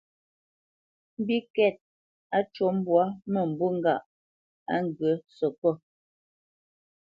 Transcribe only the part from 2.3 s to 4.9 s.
á cû mbwǎ mə̂mbû ŋgâʼ á